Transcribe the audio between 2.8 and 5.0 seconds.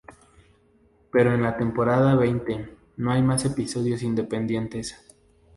no hay más episodios independientes.